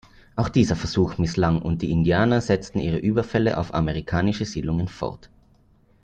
[0.35, 5.29] Auch dieser Versuch misslang und die Indianer setzten ihre Überfälle auf amerikanische Siedlungen fort.